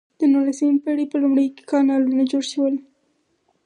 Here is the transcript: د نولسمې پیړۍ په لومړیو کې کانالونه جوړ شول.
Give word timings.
د 0.19 0.21
نولسمې 0.33 0.81
پیړۍ 0.83 1.05
په 1.09 1.17
لومړیو 1.23 1.53
کې 1.55 1.63
کانالونه 1.71 2.23
جوړ 2.31 2.43
شول. 2.51 2.75